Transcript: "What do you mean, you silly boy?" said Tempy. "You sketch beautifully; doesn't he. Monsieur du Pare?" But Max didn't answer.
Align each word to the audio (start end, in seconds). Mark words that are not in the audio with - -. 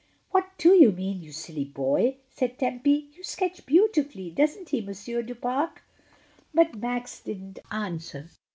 "What 0.31 0.47
do 0.57 0.69
you 0.69 0.91
mean, 0.91 1.21
you 1.21 1.31
silly 1.31 1.63
boy?" 1.63 2.17
said 2.31 2.57
Tempy. 2.57 3.11
"You 3.15 3.23
sketch 3.23 3.67
beautifully; 3.67 4.31
doesn't 4.31 4.69
he. 4.69 4.81
Monsieur 4.81 5.21
du 5.21 5.35
Pare?" 5.35 5.73
But 6.55 6.73
Max 6.77 7.19
didn't 7.19 7.59
answer. 7.69 8.27